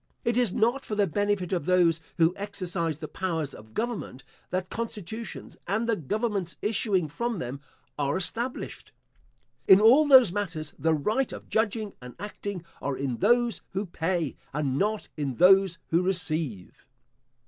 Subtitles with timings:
[0.25, 4.71] It is not for the benefit of those who exercise the powers of government that
[4.71, 7.59] constitutions, and the governments issuing from them,
[7.99, 8.91] are established.
[9.67, 14.35] In all those matters the right of judging and acting are in those who pay,
[14.53, 16.83] and not in those who receive.